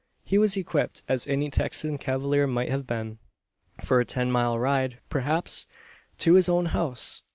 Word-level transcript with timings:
He 0.23 0.39
was 0.39 0.57
equipped, 0.57 1.03
as 1.07 1.27
any 1.27 1.51
Texan 1.51 1.99
cavalier 1.99 2.47
might 2.47 2.69
have 2.69 2.87
been, 2.87 3.19
for 3.83 3.99
a 3.99 4.03
ten 4.03 4.31
mile 4.31 4.57
ride 4.57 4.97
perhaps 5.11 5.67
to 6.17 6.33
his 6.33 6.49
own 6.49 6.65
house. 6.73 7.21